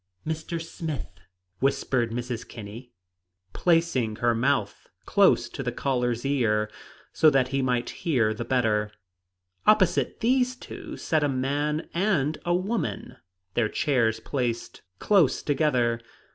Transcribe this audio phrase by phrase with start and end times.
[0.25, 0.59] "Mr.
[0.59, 1.11] Smith,"
[1.59, 2.47] whispered Mrs.
[2.47, 2.91] Kinney,
[3.53, 6.71] placing her mouth close to the caller's ear,
[7.13, 8.91] so that he might hear the better.
[9.67, 13.17] Opposite these two sat a man and a woman,
[13.53, 16.01] their chairs placed close together.